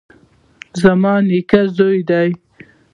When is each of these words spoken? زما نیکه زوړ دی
زما 0.81 1.13
نیکه 1.27 1.59
زوړ 1.75 1.95
دی 2.09 2.29